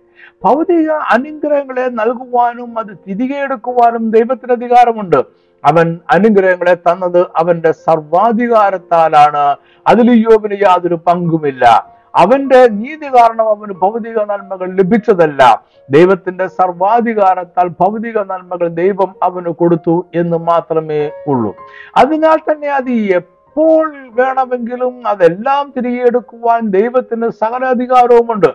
[0.43, 5.44] ഭൗതിക അനുഗ്രഹങ്ങളെ നൽകുവാനും അത് തിരികെ എടുക്കുവാനും ദൈവത്തിന് അധികാരമുണ്ട്.
[5.65, 9.55] അവൻ അനുഗ്രഹങ്ങളെ തന്നത് അവന്റെ സർവാധികാരത്താലാണ്.
[9.87, 11.95] അതിൽ യോബിന് യാതൊരു പങ്കുമില്ല.
[12.15, 15.63] അവന്റെ നീതി കാരണം അവന് ഭൗതിക നന്മകൾ ലഭിച്ചതല്ല.
[15.89, 21.55] ദൈവത്തിന്റെ സർവാധികാരത്താൽ ഭൗതിക നന്മകൾ ദൈവം അവന് കൊടുത്തു എന്ന് മാത്രമേ ഉള്ളൂ.
[21.97, 28.47] അതിനാൽ തന്നെ അത് എപ്പോൾ വേണമെങ്കിലും അതെല്ലാം തിരികെ എടുക്കുവാൻ ദൈവത്തിന് സകല അധികാരവുമുണ്ട്.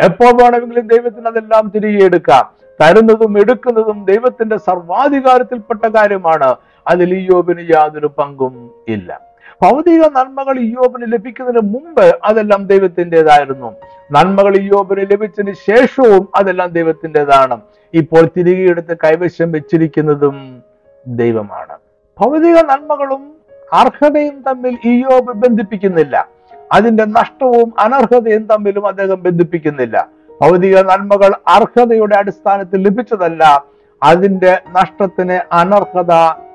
[0.00, 2.67] എപ്പോൾ വേണമെങ്കിലും ദൈവത്തിന് അതെല്ലാം തിരികെ എടുക്കാം.
[2.82, 6.56] തരുന്നതും എടുക്കുന്നതും ദൈവത്തിന്റെ സർവാധികാരത്തിൽപ്പെട്ട കാര്യമാണ്.
[6.86, 9.20] അതിൽ ഇയോബിന് യാതൊരു പങ്കും ഇല്ല.
[9.62, 13.74] ഭൗതിക നന്മകൾ ഇയോബിന് ലഭിക്കുന്നതിന് മുമ്പ് അതെല്ലാം ദൈവത്തിന്റെതായിരുന്നു.
[14.12, 17.60] നന്മകൾ ഇയോബിന് ലഭിച്ചതിന് ശേഷവും അതെല്ലാം ദൈവത്തിന്റെതാണ്.
[17.94, 20.62] ഇപ്പോൾ തിരികെ എടുത്ത് കൈവശം വെച്ചിരിക്കുന്നതും
[21.06, 21.76] ദൈവമാണ്.
[22.20, 23.32] ഭൗതിക നന്മകളും
[23.72, 26.28] അർഹതയും തമ്മിൽ ഇയോബ് ബന്ധിപ്പിക്കുന്നില്ല.
[26.72, 30.17] അതിന്റെ നഷ്ടവും അനർഹതയും തമ്മിലും അദ്ദേഹം ബന്ധിപ്പിക്കുന്നില്ല.
[30.42, 33.64] ഭൗതിക നന്മകൾ അർഹതയുടെ അടിസ്ഥാനത്തിൽ ലഭിച്ചതല്ല
[34.02, 36.12] അതിന്റെ നഷ്ടത്തിന് അനർഹത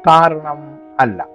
[0.08, 1.28] കാരണം അല്ല.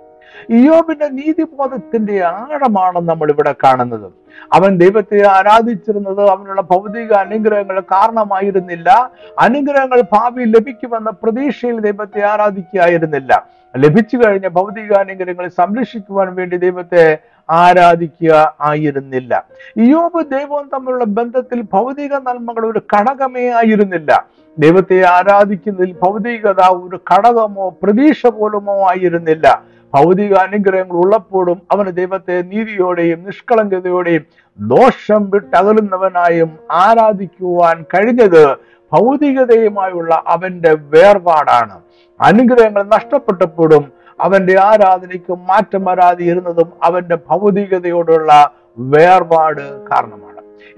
[0.50, 4.12] ഇയോബിന്റെ നീതിബോധത്തിന്റെ ആഴമാണ് നമ്മൾ ഇവിടെ കാണുന്നത്.
[4.52, 9.10] അവൻ ദൈവത്തെ ആരാധിച്ചിരുന്നത് അവനുള്ള ഭൗതിക അനുഗ്രഹങ്ങൾ കാരണമായിരുന്നില്ല.
[9.38, 13.46] അനുഗ്രഹങ്ങൾ ഭാവിയിൽ ലഭിക്കുമെന്ന പ്രതീക്ഷയിൽ ദൈവത്തെ ആരാധിക്കുകയായിരുന്നില്ല.
[13.76, 17.18] ലഭിച്ചു കഴിഞ്ഞ ഭൗതിക അനുഗ്രഹങ്ങളെ സംരക്ഷിക്കുവാൻ വേണ്ടി ദൈവത്തെ
[17.50, 19.46] ആരാധിക്കുക ആയിരുന്നില്ല.
[19.78, 24.26] യോബ് ദൈവവും തമ്മിലുള്ള ബന്ധത്തിൽ ഭൗതിക നന്മകൾ ഒരു ഘടകമേ ആയിരുന്നില്ല.
[24.58, 29.62] ദൈവത്തെ ആരാധിക്കുന്നതിൽ ഭൗതികത ഒരു ഘടകമോ പ്രതീക്ഷ പോലുമോ ആയിരുന്നില്ല.
[29.94, 34.24] ഭൗതിക അനുഗ്രഹങ്ങൾ ഉള്ളപ്പോഴും അവന് ദൈവത്തെ നീതിയോടെയും നിഷ്കളങ്കതയോടെയും
[34.60, 38.56] ദോഷം വിട്ടകലുന്നവനായും ആരാധിക്കുവാൻ കഴിഞ്ഞത്
[38.92, 41.80] ഭൗതികതയുമായുള്ള അവന്റെ വേർപാടാണ്.
[42.20, 50.28] അനുഗ്രഹങ്ങൾ നഷ്ടപ്പെട്ടപ്പോഴും അവന്റെ ആരാധനയ്ക്ക് മാറ്റം വരാതെ ഇരുന്നതും അവന്റെ ഭൗതികതയോടുള്ള വേർപാട് കാരണമാണ്.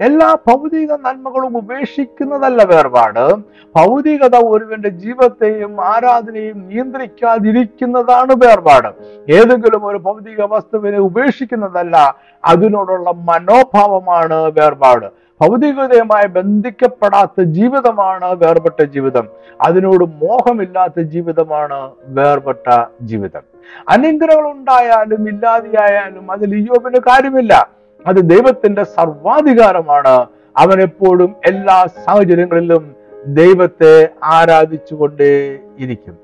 [0.01, 3.35] എല്ലാ ഭൗതിക നന്മകളും ഉപേക്ഷിക്കുന്നതല്ല വേർപാട്.
[3.75, 8.87] ഭൗതികത ഒരുവന്റെ ജീവത്തെയും ആരാധനയും നിയന്ത്രിക്കാതിരിക്കുന്നതാണ് വേർപാട്.
[9.31, 15.05] ഏതെങ്കിലും ഒരു ഭൗതിക വസ്തുവിനെ ഉപേക്ഷിക്കുന്നതല്ല അതിനോടുള്ള മനോഭാവമാണ് വേർപാട്.
[15.41, 19.27] ഭൗതികതയുമായി ബന്ധിക്കപ്പെടാത്ത ജീവിതമാണ് വേർപെട്ട ജീവിതം.
[19.61, 23.41] അതിനോട് മോഹമില്ലാത്ത ജീവിതമാണ് വേർപെട്ട ജീവിതം.
[23.89, 27.69] അനുഗ്രഹങ്ങൾ ഉണ്ടായാലും ഇല്ലാതെയായാലും അതിൽ ഇയോബിന് കാര്യമില്ല.
[28.07, 30.27] അത് ദൈവത്തിന്റെ സർവാധികാരമാണ്.
[30.57, 36.15] അവൻ എപ്പോഴും എല്ലാ സാഹചര്യങ്ങളിലും ദൈവത്തെ ആരാധിച്ചുകൊണ്ടേ ഇരിക്കും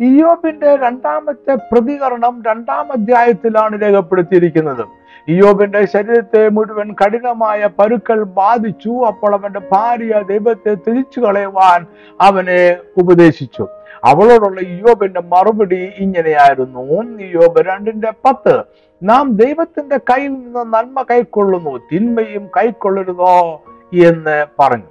[0.00, 4.99] ഇയോബിന്റെ രണ്ടാമത്തെ പ്രതികരണം രണ്ടാം അധ്യായത്തിലാണ് രേഖപ്പെടുത്തിയിരിക്കുന്നത്.
[5.28, 9.04] ഇയോബിന്റെ ശരീരത്തെ മുഴുവൻ കഠിനമായ പരുക്കൾ ബാധിച്ചു.
[9.04, 11.86] അപ്പോൾ അവന്റെ ഭാര്യ ദൈവത്തെ തിരിച്ചു കളയുവാൻ
[12.20, 13.68] അവനെ ഉപദേശിച്ചു.
[14.04, 17.02] അവളോടുള്ള ഇയോബിന്റെ മറുപടി ഇങ്ങനെയായിരുന്നു.
[17.22, 18.62] ഇയോബ് രണ്ടിന്റെ പത്ത്.
[19.02, 23.62] നാം ദൈവത്തിന്റെ കയ്യിൽ നിന്ന് നന്മ കൈക്കൊള്ളുന്നു തിന്മയും കൈക്കൊള്ളരുതോ?
[24.06, 24.82] എന്ന് പറഞ്ഞു.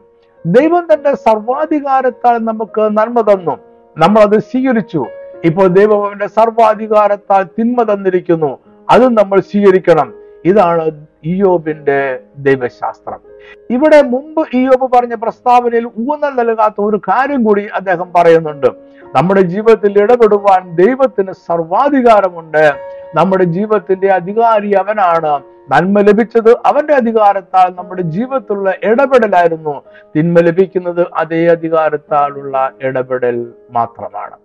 [0.46, 3.58] ദൈവം തന്റെ സർവാധികാരത്താൽ നമുക്ക് നന്മ തന്നു.
[3.98, 5.06] നമ്മൾ അത് സ്വീകരിച്ചു.
[5.46, 8.58] ഇപ്പോൾ ദൈവം അവന്റെ സർവാധികാരത്താൽ തിന്മ തന്നിരിക്കുന്നു.
[8.90, 10.19] അതും നമ്മൾ സ്വീകരിക്കണം.
[10.46, 10.92] ഇതാണ്
[11.24, 13.20] ഇയോബിന്റെ ദൈവശാസ്ത്രം.
[13.70, 18.68] ഇവിടെ മുമ്പ് ഇയോബ് പറഞ്ഞ പ്രസ്താവനയിൽ ഊന്നൽ നൽകാത്ത ഒരു കാര്യം കൂടി അദ്ദേഹം പറയുന്നുണ്ട്.
[19.16, 22.74] നമ്മുടെ ജീവിതത്തിൽ ഇടപെടുവാൻ ദൈവത്തിന് സർവാധികാരമുണ്ട്.
[23.16, 25.44] നമ്മുടെ ജീവിതത്തിന്റെ അധികാരി അവനാണ്.
[25.72, 29.82] നന്മ ലഭിച്ചത് അവന്റെ അധികാരത്താൽ നമ്മുടെ ജീവിതത്തിലുള്ള ഇടപെടലായിരുന്നു.
[30.16, 34.36] തിന്മ ലഭിക്കുന്നത് അതേ അധികാരത്താലുള്ള ഇടപെടൽ മാത്രമാണ്.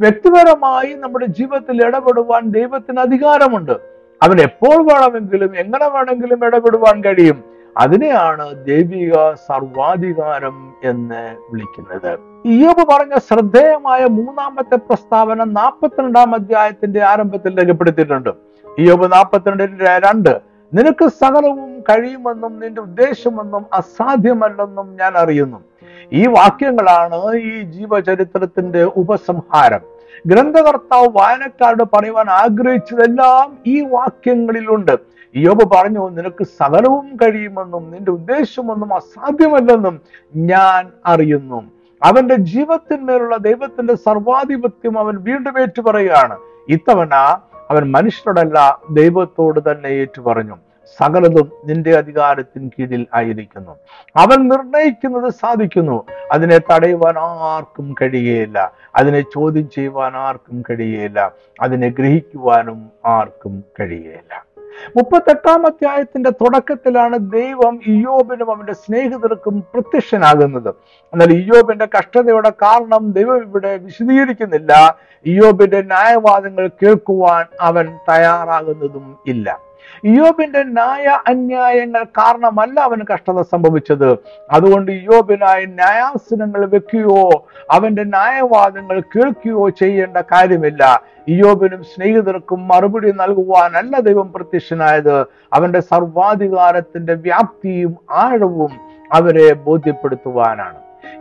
[0.00, 3.97] വ്യക്തിപരമായി നമ്മുടെ ജീവിതത്തിൽ ഇടപെടുവാൻ ദൈവത്തിന് അധികാരമുണ്ട്.
[4.22, 7.44] അവൻ എപ്പോൾ വേണമെങ്കിലും എങ്ങനെ വേണമെങ്കിലും ഇടപെടുവാൻ കഴിയും?
[7.76, 12.18] അതിനെയാണ് ദൈവിക സർവാധികാരം എന്ന് വിളിക്കുന്നത്.
[12.44, 18.30] ഇയോബ് പറഞ്ഞ ശ്രദ്ധേയമായ മൂന്നാമത്തെ പ്രസ്താവന നാൽപ്പത്തിരണ്ടാം അധ്യായത്തിന്റെ ആരംഭത്തിൽ രേഖപ്പെടുത്തിയിട്ടുണ്ട്.
[18.78, 20.40] ഇയോബ് നാൽപ്പത്തിരണ്ടിന്റെ രണ്ട്
[20.74, 25.64] നിനക്ക് സകലവും കഴിയുമെന്നും നിന്റെ ഉദ്ദേശമെന്നും അസാധ്യമല്ലെന്നും ഞാൻ അറിയുന്നു.
[26.12, 29.97] ഈ വാക്യങ്ങളാണ് ഈ ജീവചരിത്രത്തിന്റെ ഉപസംഹാരം.
[30.26, 34.98] ഗ്രന്ഥകർത്താവ് വായനക്കാരോട് പറയുവാൻ ആഗ്രഹിച്ചതെല്ലാം ഈ വാക്യങ്ങളിലുണ്ട്.
[35.36, 40.00] യോബ് പറഞ്ഞു നിനക്ക് സകലവും കഴിയുമെന്നും നിന്റെ ഉദ്ദേശമൊന്നും അസാധ്യമല്ലെന്നും
[40.36, 41.70] ഞാൻ അറിയുന്നു.
[42.02, 46.36] അവന്റെ ജീവിതത്തിന്മേലുള്ള ദൈവത്തിന്റെ സർവാധിപത്യം അവൻ വീണ്ടും ഏറ്റുപറയുകയാണ്.
[46.68, 47.14] ഇത്തവണ
[47.70, 50.56] അവൻ മനുഷ്യരോടല്ല ദൈവത്തോട് തന്നെ ഏറ്റു പറഞ്ഞു
[50.96, 53.76] സകലതും നിന്റെ അധികാരത്തിന് കീഴിൽ ആയിരിക്കുന്നു.
[54.16, 56.06] അവൻ നിർണയിക്കുന്നത് സാധിക്കുന്നു.
[56.32, 64.48] അതിനെ തടയുവാൻ ആർക്കും കഴിയുകയില്ല അതിനെ ചോദ്യം ചെയ്യുവാൻ ആർക്കും കഴിയുകയില്ല അതിനെ ഗ്രഹിക്കുവാനും ആർക്കും കഴിയുകയില്ല
[64.96, 70.68] മുപ്പത്തെട്ടാം അധ്യായത്തിന്റെ തുടക്കത്തിലാണ് ദൈവം ഇയോബിനും അവന്റെ സ്നേഹിതർക്കും പ്രത്യക്ഷനാകുന്നത്.
[71.12, 74.96] എന്നാൽ ഇയോബിന്റെ കഷ്ടതയുടെ കാരണം ദൈവം ഇവിടെ വിശദീകരിക്കുന്നില്ല.
[75.26, 79.67] ഇയോബിന്റെ ന്യായവാദങ്ങൾ കേൾക്കുവാൻ അവൻ തയ്യാറാകുന്നതും ഇല്ല.
[80.04, 84.18] ഇയോബിന്റെ ന്യായ അന്യായങ്ങൾ കാരണമല്ല അവന് കഷ്ടത സംഭവിച്ചത്.
[84.52, 91.02] അതുകൊണ്ട് യോബിനായി ന്യായാസനങ്ങൾ വെക്കുകയോ അവന്റെ ന്യായവാദങ്ങൾ കേൾക്കുകയോ ചെയ്യേണ്ട കാര്യമില്ല.
[91.28, 95.26] ഇയോബിനും സ്നേഹിതർക്കും മറുപടി നൽകുവാനല്ല ദൈവം പ്രത്യക്ഷനായത്.
[95.52, 98.70] അവന്റെ സർവാധികാരത്തിന്റെ വ്യാപ്തിയും ആഴവും
[99.12, 100.78] അവരെ ബോധ്യപ്പെടുത്തുവാനാണ്.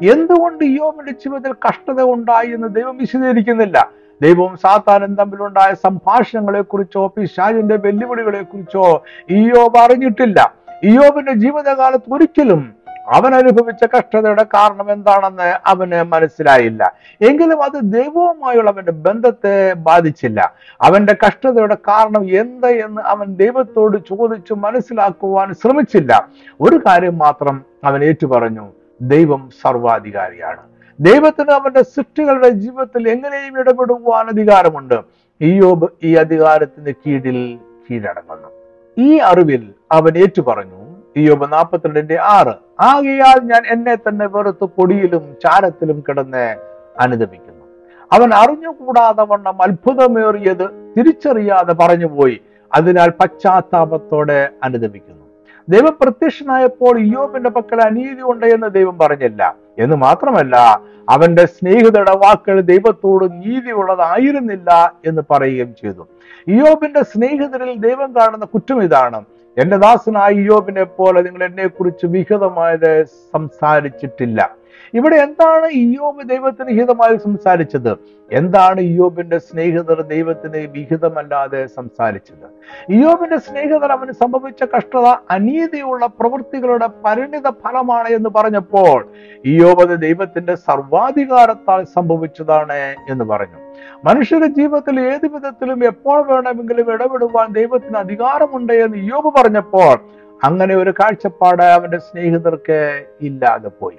[0.09, 3.91] എന്തുകൊണ്ട് യോബിന്റെ ജീവിതത്തിൽ കഷ്ടത ഉണ്ടായി എന്ന് ദൈവം വിശദീകരിക്കുന്നില്ല?
[4.21, 10.53] ദൈവവും സാത്താനും തമ്മിലുണ്ടായ സംഭാഷണങ്ങളെ കുറിച്ചോ പിശാജിന്റെ വെല്ലുവിളികളെ കുറിച്ചോ ഇയോബ് അറിഞ്ഞിട്ടില്ല.
[10.83, 12.77] ഇയോബിന്റെ ജീവിതകാലത്ത് ഒരിക്കലും
[13.07, 16.93] അവൻ അനുഭവിച്ച കഷ്ടതയുടെ കാരണം എന്താണെന്ന് അവന് മനസ്സിലായില്ല.
[17.21, 20.53] എങ്കിലും അത് ദൈവവുമായുള്ള അവന്റെ ബന്ധത്തെ ബാധിച്ചില്ല.
[20.81, 26.27] അവന്റെ കഷ്ടതയുടെ കാരണം എന്ത് എന്ന് അവൻ ദൈവത്തോട് ചോദിച്ചു മനസ്സിലാക്കുവാൻ ശ്രമിച്ചില്ല.
[26.61, 28.67] ഒരു കാര്യം മാത്രം അവൻ ഏറ്റുപറഞ്ഞു.
[29.01, 30.76] ദൈവം സർവാധികാരിയാണ്.
[30.99, 34.97] ദൈവത്തിന് അവന്റെ സൃഷ്ടികളുടെ ജീവിതത്തിൽ എങ്ങനെയും ഇടപെടുവാൻ അധികാരമുണ്ട്.
[35.41, 38.49] ഇയോബ് ഈ അധികാരത്തിന് കീഴിൽ കീഴടങ്ങുന്നു.
[38.97, 40.81] ഈ അറിവിൽ അവൻ ഏറ്റുപറഞ്ഞു
[41.15, 46.57] ഇയോബ് നാൽപ്പത്തിരണ്ടിന്റെ ആറ് ആകയാൽ ഞാൻ എന്നെ തന്നെ വെറുത്ത് പൊടിയിലും ചാരത്തിലും കിടന്ന്
[46.99, 47.65] അനുദമിക്കുന്നു
[48.13, 50.65] അവൻ അറിഞ്ഞുകൂടാതെ വണ്ണം അത്ഭുതമേറിയത്
[50.97, 52.41] തിരിച്ചറിയാതെ പറഞ്ഞുപോയി
[52.75, 55.25] അതിനാൽ പശ്ചാത്താപത്തോടെ അനുദമിക്കുന്നു
[55.69, 59.66] ദൈവം പ്രത്യക്ഷനായപ്പോൾ ഇയോബിന്റെ പക്കൽ അനീതി ഉണ്ട് എന്ന് ദൈവം പറഞ്ഞില്ല.
[59.79, 66.07] എന്ന് മാത്രമല്ല അവന്റെ സ്നേഹിതരുടെ വാക്കുകൾ ദൈവത്തോട് നീതിയുള്ളതായിരുന്നില്ല എന്ന് പറയുകയും ചെയ്തു.
[66.47, 69.23] ഇയോബിന്റെ സ്നേഹിതരിൽ ദൈവം കാണുന്ന കുറ്റം ഇതാണ്.
[69.57, 74.51] എന്റെ ദാസനായ ഇയോബിനെ പോലെ നിങ്ങൾ എന്നെ കുറിച്ച് വിഹിതമായത് സംസാരിച്ചിട്ടില്ല.
[74.93, 77.91] ഇവിടെ എന്താണ് ഇയോബ് ദൈവത്തിന് ഹിതമായി സംസാരിച്ചത്?
[78.31, 82.47] എന്താണ് ഇയോബിന്റെ സ്നേഹിതർ ദൈവത്തിന് വിഹിതമല്ലാതെ സംസാരിച്ചത്?
[82.89, 89.07] ഇയോബിന്റെ സ്നേഹിതർ അവന് സംഭവിച്ച കഷ്ടത അനീതിയുള്ള പ്രവൃത്തികളുടെ പരിണിത ഫലമാണ് എന്ന് പറഞ്ഞപ്പോൾ
[89.45, 93.59] ഇയോബ് അത് ദൈവത്തിന്റെ സർവാധികാരത്താൽ സംഭവിച്ചതാണ് എന്ന് പറഞ്ഞു.
[94.05, 99.99] മനുഷ്യരുടെ ജീവിതത്തിൽ ഏത് വിധത്തിലും എപ്പോൾ വേണമെങ്കിലും ഇടപെടുവാൻ ദൈവത്തിന് അധികാരമുണ്ട് എന്ന് ഇയോബ് പറഞ്ഞപ്പോൾ
[100.43, 103.97] അങ്ങനെ ഒരു കാഴ്ചപ്പാട് അവന്റെ സ്നേഹിതർക്ക് ഇല്ലാതെ പോയി.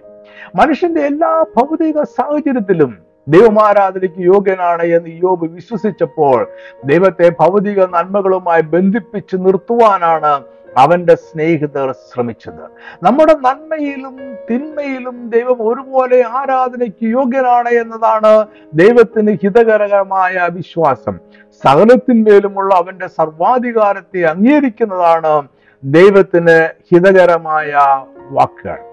[0.57, 6.49] മനുഷ്യന്റെ എല്ലാ ഭൗതിക സാഹചര്യത്തിലും ദൈവമാരാധനയ്ക്ക് യോഗ്യനാണ് എന്ന് യോബ് വിശ്വസിച്ചപ്പോൾ
[6.85, 10.45] ദൈവത്തെ ഭൗതിക നന്മകളുമായി ബന്ധിപ്പിച്ച് നിർത്തുവാനാണ്
[10.77, 12.65] അവന്റെ സ്നേഹിതർ ശ്രമിച്ചത്.
[13.03, 14.17] നമ്മുടെ നന്മയിലും
[14.51, 21.19] തിന്മയിലും ദൈവം ഒരുപോലെ ആരാധനയ്ക്ക് യോഗ്യനാണ് എന്നതാണ് ദൈവത്തിന് ഹിതകരമായ വിശ്വാസം.
[21.65, 25.49] സകലത്തിന്മേലുമുള്ള അവന്റെ സർവാധികാരത്തെ അംഗീകരിക്കുന്നതാണ്
[25.85, 26.59] ദൈവത്തിന്
[26.91, 27.73] ഹിതകരമായ
[28.31, 28.88] വാക്കുകൾ.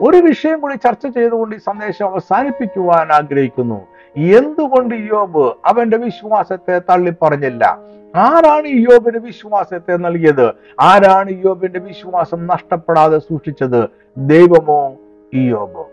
[0.00, 3.86] ഒരു വിഷയം കൂടി ചർച്ച ചെയ്തുകൊണ്ട് ഈ സന്ദേശം അവസാനിപ്പിക്കുവാൻ ആഗ്രഹിക്കുന്നു.
[4.16, 7.78] എന്തുകൊണ്ട് യോബ് അവന്റെ വിശ്വാസത്തെ തള്ളിപ്പറഞ്ഞില്ല?
[8.16, 10.54] ആരാണ് യോബിന് വിശ്വാസത്തെ നൽകിയത്?
[10.80, 13.88] ആരാണ് യോബിന്റെ വിശ്വാസം നഷ്ടപ്പെടാതെ സൂക്ഷിച്ചത്?
[14.16, 14.96] ദൈവമോ
[15.34, 15.90] യോബോ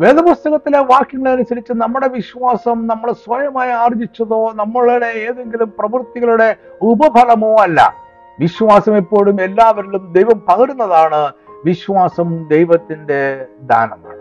[0.00, 7.94] വേദപുസ്തകത്തിലെ വാക്യങ്ങളനുസരിച്ച് നമ്മുടെ വിശ്വാസം നമ്മൾ സ്വയമായി ആർജിച്ചതോ നമ്മളുടെ ഏതെങ്കിലും പ്രവൃത്തികളുടെ ഉപഫലമോ അല്ല.
[8.40, 11.32] വിശ്വാസം എപ്പോഴും എല്ലാവരിലും ദൈവം പകരുന്നതാണ്.
[11.64, 14.16] വിശ്വാസം ദൈവത്തിന്റെ ദാനമാണ്.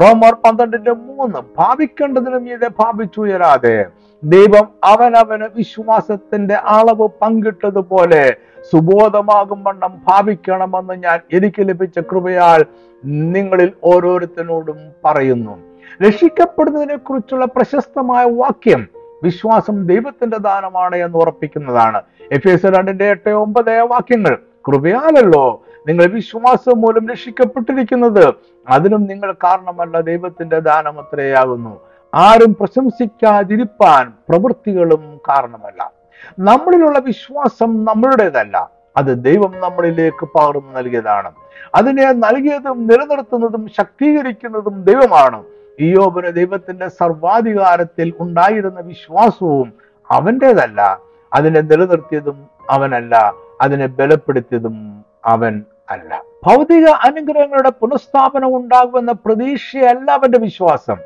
[0.00, 3.86] റോമർ പന്ത്രണ്ടിന്റെ മൂന്ന് ഭാവിക്കേണ്ടതിനും ഇത് ഭാവിച്ചുയരാതെ
[4.24, 8.36] ദൈവം അവനവന് വിശ്വാസത്തിന്റെ അളവ് പങ്കിട്ടതുപോലെ
[8.72, 12.64] സുബോധമാകും വണ്ണം ഭാവിക്കണമെന്ന് ഞാൻ എനിക്ക് ലഭിച്ച കൃപയാൽ
[13.04, 15.58] നിങ്ങളിൽ ഓരോരുത്തരോടും പറയുന്നു.
[16.06, 18.88] രക്ഷിക്കപ്പെടുന്നതിനെ കുറിച്ചുള്ള പ്രശസ്തമായ വാക്യം
[19.22, 22.02] വിശ്വാസം ദൈവത്തിന്റെ ദാനമാണ് എന്ന് ഉറപ്പിക്കുന്നതാണ്.
[22.32, 28.34] എഫ് എസ് രണ്ടിന്റെ എട്ട് ഒമ്പത് വാക്യങ്ങൾ കൃപയാലല്ലോ നിങ്ങൾ വിശ്വാസം മൂലം രക്ഷിക്കപ്പെട്ടിരിക്കുന്നത്.
[28.68, 31.80] അതിനും നിങ്ങൾ കാരണമല്ല ദൈവത്തിന്റെ ദാനം അത്രയാകുന്നു.
[32.14, 35.92] ആരും പ്രശംസിക്കാതിരിപ്പാൻ പ്രവൃത്തികളും കാരണമല്ല.
[36.38, 38.70] നമ്മളിലുള്ള വിശ്വാസം നമ്മളുടേതല്ല.
[38.96, 41.32] അത് ദൈവം നമ്മളിലേക്ക് പകർന്നു നൽകിയതാണ്.
[41.74, 45.44] അതിനെ നൽകിയതും നിലനിർത്തുന്നതും ശക്തീകരിക്കുന്നതും ദൈവമാണ്.
[45.78, 49.72] ഇയോബിന് ദൈവത്തിന്റെ സർവാധികാരത്തിൽ ഉണ്ടായിരുന്ന വിശ്വാസവും
[50.10, 50.98] അവന്റെതല്ല
[51.32, 53.32] അതിനെ നിലനിർത്തിയതും അവനല്ല.
[53.60, 56.22] അതിനെ ബലപ്പെടുത്തിയതും അവൻ അല്ല.
[56.46, 60.96] ഭൗതിക അനുഗ്രഹങ്ങളുടെ പുനഃസ്ഥാപനം ഉണ്ടാകുമെന്ന പ്രതീക്ഷയല്ല അവന്റെ വിശ്വാസം.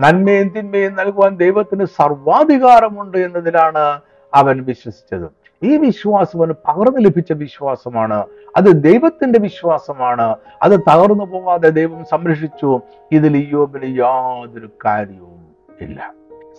[0.00, 4.00] നന്മയും തിന്മയും നൽകുവാൻ ദൈവത്തിന് സർവാധികാരമുണ്ട് എന്നതിലാണ്
[4.34, 5.30] അവൻ വിശ്വസിച്ചത്.
[5.62, 8.26] ഈ വിശ്വാസം അവന് പകർന്നു ലഭിച്ച വിശ്വാസമാണ്.
[8.56, 10.36] അത് ദൈവത്തിന്റെ വിശ്വാസമാണ്.
[10.62, 12.80] അത് തകർന്നു പോകാതെ ദൈവം സംരക്ഷിച്ചു.
[13.12, 15.46] ഇതിൽ ഇയോബിന് യാതൊരു കാര്യവും
[15.80, 16.14] ഇല്ല.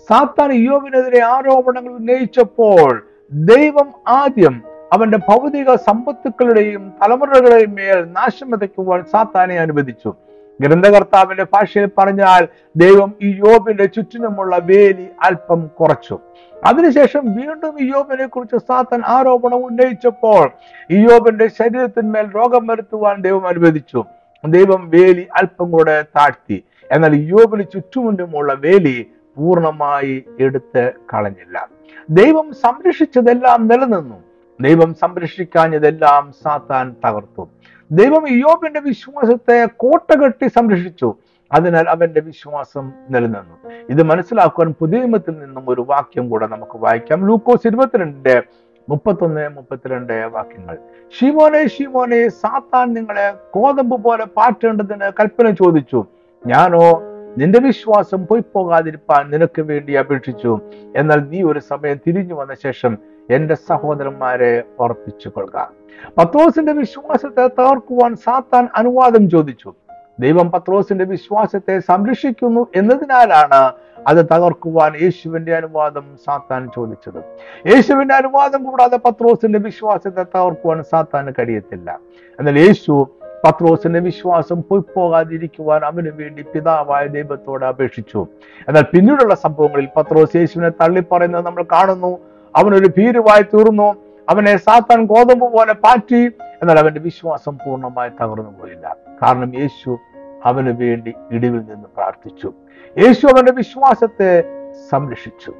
[0.10, 10.14] സാത്താൻ ഇയോബിനെതിരെ ആരോപണങ്ങൾ ഉന്നയിച്ചപ്പോൾ ദൈവം ആദ്യം അവന്റെ ഭൗതിക സമ്പത്തുക്കളുടെയും തലമുറകളുടെയും മേൽ നാശം വിതയ്ക്കുവാൻ സാത്താനെ അനുവദിച്ചു.
[10.62, 16.20] ഗ്രന്ഥകർത്താവിന്റെ ഭാഷയിൽ പറഞ്ഞാൽ ദൈവം ഈ യോബിന്റെ ചുറ്റിനുമുള്ള വേലി അല്പം കുറച്ചു.
[16.66, 20.52] അതിനുശേഷം വീണ്ടും ഇയോബിനെ കുറിച്ച് സാത്തൻ ആരോപണം ഉന്നയിച്ചപ്പോൾ
[20.92, 24.04] യോബിന്റെ ശരീരത്തിന്മേൽ രോഗം വരുത്തുവാൻ ദൈവം അനുവദിച്ചു.
[24.46, 26.64] ദൈവം വേലി അല്പം കൂടെ താഴ്ത്തി.
[26.92, 31.70] എന്നാൽ യോബിന് ചുറ്റുമുണ്ടുമുള്ള വേലി പൂർണമായി എടുത്ത് കളഞ്ഞില്ല.
[32.10, 34.31] ദൈവം സംരക്ഷിച്ചതെല്ലാം നിലനിന്നു.
[34.62, 37.50] ദൈവം സംരക്ഷിക്കാഞ്ഞതെല്ലാം സാത്താൻ തകർത്തു.
[37.92, 41.16] ദൈവം ഇയോബിന്റെ വിശ്വാസത്തെ കോട്ടകെട്ടി സംരക്ഷിച്ചു.
[41.54, 43.70] അതിനാൽ അവന്റെ വിശ്വാസം നിലനിന്നു.
[43.90, 47.28] ഇത് മനസ്സിലാക്കുവാൻ പുതിയമത്തിൽ നിന്നും ഒരു വാക്യം കൂടെ നമുക്ക് വായിക്കാം.
[47.28, 48.44] ലൂക്കോസ് ഇരുപത്തിരണ്ടിന്റെ
[48.90, 50.78] മുപ്പത്തൊന്ന് മുപ്പത്തിരണ്ട് വാക്യങ്ങൾ.
[51.20, 56.06] ഷിമോനെ ഷിമോനെ സാത്താൻ നിങ്ങളെ കോതമ്പ് പോലെ പാറ്റേണ്ടതിന് കൽപ്പന ചോദിച്ചു.
[56.48, 57.02] ഞാനോ
[57.38, 60.60] നിന്റെ വിശ്വാസം പോയി പോകാതിരിപ്പാൻ നിനക്ക് വേണ്ടി അപേക്ഷിച്ചു.
[60.96, 62.98] എന്നാൽ നീ ഒരു സമയം തിരിഞ്ഞു വന്ന ശേഷം
[63.32, 65.72] എന്റെ സഹോദരന്മാരെ ഓർപ്പിച്ചു കൊള്ളുക
[66.18, 69.74] പത്രോസിന്റെ വിശ്വാസത്തെ തകർക്കുവാൻ സാത്താൻ അനുവാദം ചോദിച്ചു.
[70.20, 73.72] ദൈവം പത്രോസിന്റെ വിശ്വാസത്തെ സംരക്ഷിക്കുന്നു എന്നതിനാലാണ്
[74.08, 77.24] അത് തകർക്കുവാൻ യേശുവിന്റെ അനുവാദം സാത്താൻ ചോദിച്ചത്.
[77.68, 82.00] യേശുവിന്റെ അനുവാദം കൂടാതെ പത്രോസിന്റെ വിശ്വാസത്തെ തകർക്കുവാൻ സാത്താൻ കഴിയത്തില്ല.
[82.40, 83.10] എന്നാൽ യേശു
[83.46, 88.28] പത്രോസിന്റെ വിശ്വാസം പോയി പോകാതിരിക്കുവാൻ അവന് വേണ്ടി പിതാവായ ദൈവത്തോട് അപേക്ഷിച്ചു.
[88.68, 92.31] എന്നാൽ പിന്നീടുള്ള സംഭവങ്ങളിൽ പത്രോസ് യേശുവിനെ തള്ളിപ്പറയുന്നത് നമ്മൾ കാണുന്നു.
[92.56, 93.96] അവനൊരു ഭീരുവായി തീർന്നു.
[94.30, 96.32] അവനെ സാത്താൻ ഗോതമ്പ് പോലെ പാറ്റി.
[96.62, 98.96] എന്നാൽ അവന്റെ വിശ്വാസം പൂർണമായി തകർന്നു പോയില്ല.
[99.24, 99.98] കാരണം യേശു
[100.46, 102.54] അവന് വേണ്ടി ഇടിവിൽ നിന്ന് പ്രാർത്ഥിച്ചു.
[102.98, 104.44] യേശു അവന്റെ വിശ്വാസത്തെ
[104.90, 105.54] സംരക്ഷിച്ചു.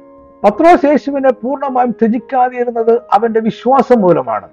[0.44, 4.48] പത്രോസ് യേശുവിനെ പൂർണമായും ത്യജിക്കാതിരുന്നത് അവന്റെ വിശ്വാസം മൂലമാണ്.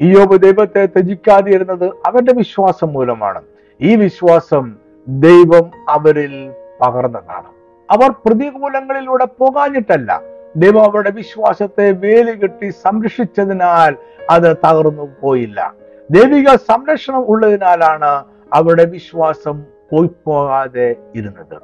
[0.00, 3.42] ഇയോബ് ദൈവത്തെ ത്യജിക്കാതിരുന്നത് അവന്റെ വിശ്വാസം മൂലമാണ്.
[3.80, 4.76] ഈ വിശ്വാസം
[5.08, 7.46] ദൈവം അവരിൽ പകർന്നതാണ്.
[7.90, 13.96] അവർ പ്രതികൂലങ്ങളിലൂടെ പോകാഞ്ഞിട്ടല്ല ദൈവം അവരുടെ വിശ്വാസത്തെ വേലികെട്ടി സംരക്ഷിച്ചതിനാൽ
[14.30, 15.74] അത് തകർന്നു പോയില്ല.
[16.10, 21.56] ദൈവിക സംരക്ഷണം ഉള്ളതിനാലാണ് അവരുടെ വിശ്വാസം പോയി പോകാതെ ഇരുന്നത്.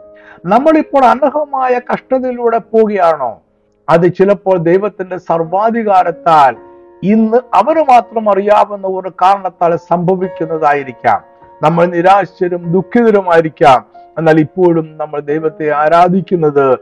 [0.45, 3.43] നമ്മളിപ്പോൾ അനർഹമായ കഷ്ടതയിലൂടെ പോവുകയാണോ?
[3.89, 6.57] അത് ചിലപ്പോൾ ദൈവത്തിന്റെ സർവാധികാരത്താൽ
[7.03, 11.23] ഇന്ന് അവന് മാത്രം അറിയാവുന്ന ഒരു കാരണത്താൽ സംഭവിക്കുന്നതായിരിക്കാം.
[11.63, 13.87] നമ്മൾ നിരാശരും ദുഃഖിതരുമായിരിക്കാം
[14.19, 16.79] എന്നാൽ ഇപ്പോഴും നമ്മൾ ദൈവത്തെ ആരാധിക്കുന്നത്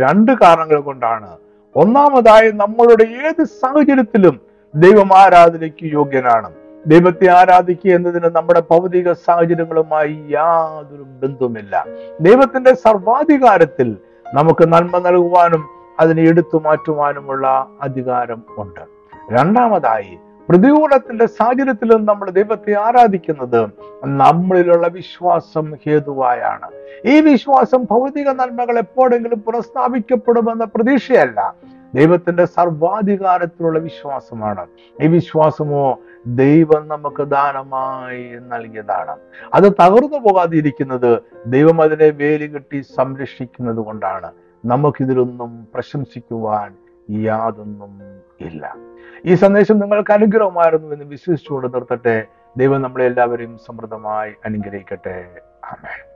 [0.00, 1.41] രണ്ട് കാരണങ്ങൾ കൊണ്ടാണ്.
[1.76, 4.40] ഒന്നാമതായി നമ്മളുടെ ഏത് സാഹചര്യത്തിലും
[4.74, 6.52] ദൈവം ആരാധനയ്ക്ക് യോഗ്യനാണ്.
[6.86, 11.84] ദൈവത്തെ ആരാധിക്കുക എന്നതിന് നമ്മുടെ ഭൗതിക സാഹചര്യങ്ങളുമായി യാതൊരു ബന്ധവുമില്ല.
[12.20, 13.96] ദൈവത്തിന്റെ സർവാധികാരത്തിൽ
[14.34, 15.64] നമുക്ക് നന്മ നൽകുവാനും
[16.00, 18.80] അതിനെ എടുത്തു മാറ്റുവാനുമുള്ള അധികാരം ഉണ്ട്.
[19.30, 23.70] രണ്ടാമതായി പ്രതികൂലത്തിന്റെ സാഹചര്യത്തിലും നമ്മൾ ദൈവത്തെ ആരാധിക്കുന്നത്
[24.04, 26.70] നമ്മളിലുള്ള വിശ്വാസം ഹേതുവായാണ്.
[27.04, 31.54] ഈ വിശ്വാസം ഭൗതിക നന്മകൾ എപ്പോഴെങ്കിലും പുനഃസ്ഥാപിക്കപ്പെടുമെന്ന പ്രതീക്ഷയല്ല.
[31.94, 34.66] ദൈവത്തിന്റെ സർവാധികാരത്തിലുള്ള വിശ്വാസമാണ്.
[35.02, 39.16] ഈ വിശ്വാസമോ ദൈവം നമുക്ക് ദാനമായി നൽകിയതാണ്.
[39.54, 44.30] അത് തകർന്നു പോകാതിരിക്കുന്നത് ദൈവം അതിനെ വേലി കെട്ടി സംരക്ഷിക്കുന്നത് കൊണ്ടാണ്.
[44.64, 46.74] നമുക്കിതിലൊന്നും പ്രശംസിക്കുവാൻ
[47.10, 48.00] യാതൊന്നും
[48.40, 48.76] ഇല്ല.
[49.26, 52.26] ഈ സന്ദേശം നിങ്ങൾക്ക് അനുഗ്രഹമായിരുന്നു എന്ന് വിശ്വസിച്ചുകൊണ്ട് നിർത്തട്ടെ.
[52.56, 55.40] ദൈവം നമ്മളെ എല്ലാവരെയും സമൃദ്ധമായി അനുഗ്രഹിക്കട്ടെ.
[55.64, 56.11] ആമേൻ.